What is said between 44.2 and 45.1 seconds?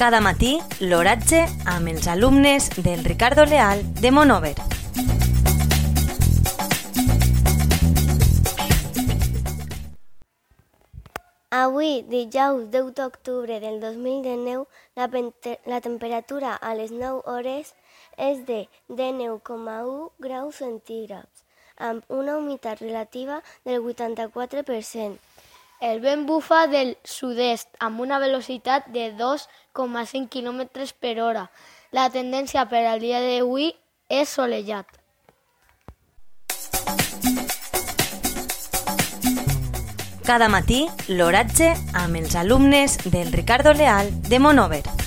de Monover.